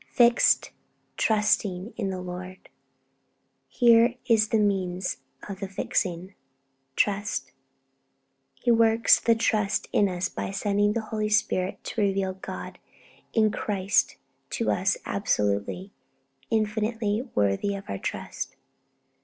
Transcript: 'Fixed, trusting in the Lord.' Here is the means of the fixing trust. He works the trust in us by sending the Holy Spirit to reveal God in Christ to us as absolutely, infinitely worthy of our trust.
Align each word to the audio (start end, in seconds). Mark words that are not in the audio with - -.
'Fixed, 0.07 0.71
trusting 1.15 1.93
in 1.95 2.09
the 2.09 2.19
Lord.' 2.21 2.69
Here 3.67 4.15
is 4.25 4.47
the 4.49 4.57
means 4.57 5.17
of 5.47 5.59
the 5.59 5.67
fixing 5.67 6.33
trust. 6.95 7.51
He 8.55 8.71
works 8.71 9.19
the 9.19 9.35
trust 9.35 9.89
in 9.93 10.09
us 10.09 10.27
by 10.27 10.49
sending 10.49 10.93
the 10.93 11.01
Holy 11.11 11.29
Spirit 11.29 11.83
to 11.83 12.01
reveal 12.01 12.33
God 12.33 12.79
in 13.33 13.51
Christ 13.51 14.17
to 14.49 14.71
us 14.71 14.95
as 14.95 15.03
absolutely, 15.05 15.91
infinitely 16.49 17.29
worthy 17.35 17.75
of 17.75 17.87
our 17.87 17.99
trust. 17.99 18.55